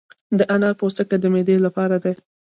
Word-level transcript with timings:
د 0.37 0.39
انار 0.53 0.73
پوستکي 0.79 1.17
د 1.19 1.25
معدې 1.33 1.55
لپاره 1.65 1.95
دي. 2.03 2.13